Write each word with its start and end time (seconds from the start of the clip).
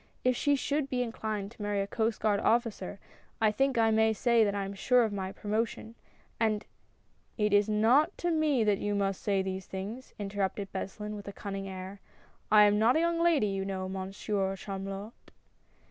If 0.23 0.35
she 0.35 0.55
should 0.55 0.89
be 0.89 1.03
inclined 1.03 1.51
to 1.51 1.61
marry 1.61 1.79
a 1.79 1.85
Coast 1.85 2.21
Guard 2.21 2.39
officer, 2.39 2.97
I 3.39 3.51
think 3.51 3.77
I 3.77 3.91
may 3.91 4.13
say 4.13 4.43
that 4.43 4.55
I 4.55 4.65
am 4.65 4.73
sure 4.73 5.03
of 5.03 5.13
my 5.13 5.31
promotion, 5.31 5.93
and 6.39 6.65
""It 7.45 7.53
is 7.53 7.69
not 7.69 8.17
to 8.17 8.31
me 8.31 8.63
that 8.63 8.79
you 8.79 8.95
must 8.95 9.21
say 9.21 9.43
these 9.43 9.67
things," 9.67 10.15
interrupted 10.17 10.71
Beslin, 10.73 11.15
with 11.15 11.27
a 11.27 11.31
cunning 11.33 11.69
air; 11.69 11.99
"I 12.51 12.63
am 12.63 12.79
not 12.79 12.95
a 12.95 12.99
young 13.01 13.21
lady, 13.21 13.45
you 13.45 13.63
know. 13.63 13.87
Monsieur 13.87 14.55
Chamulot." 14.55 15.11